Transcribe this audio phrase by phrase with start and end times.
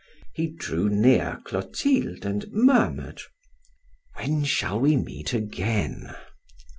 [0.33, 3.21] He drew near Clotilde and murmured:
[4.15, 6.15] "When shall we meet again?"